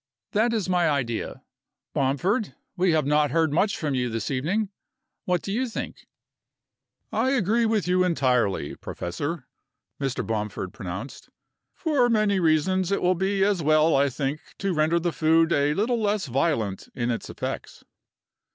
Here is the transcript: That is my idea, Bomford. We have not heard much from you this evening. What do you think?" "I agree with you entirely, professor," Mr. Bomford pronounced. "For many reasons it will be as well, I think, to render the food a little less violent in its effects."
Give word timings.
That 0.31 0.51
is 0.51 0.67
my 0.67 0.89
idea, 0.89 1.43
Bomford. 1.93 2.55
We 2.75 2.91
have 2.93 3.05
not 3.05 3.29
heard 3.29 3.53
much 3.53 3.77
from 3.77 3.93
you 3.93 4.09
this 4.09 4.31
evening. 4.31 4.69
What 5.25 5.43
do 5.43 5.51
you 5.53 5.67
think?" 5.69 6.07
"I 7.13 7.29
agree 7.29 7.67
with 7.67 7.87
you 7.87 8.03
entirely, 8.03 8.73
professor," 8.73 9.47
Mr. 9.99 10.25
Bomford 10.25 10.73
pronounced. 10.73 11.29
"For 11.75 12.09
many 12.09 12.39
reasons 12.39 12.91
it 12.91 13.03
will 13.03 13.13
be 13.13 13.43
as 13.43 13.61
well, 13.61 13.95
I 13.95 14.09
think, 14.09 14.41
to 14.57 14.73
render 14.73 14.99
the 14.99 15.13
food 15.13 15.53
a 15.53 15.75
little 15.75 16.01
less 16.01 16.25
violent 16.25 16.89
in 16.95 17.11
its 17.11 17.29
effects." 17.29 17.83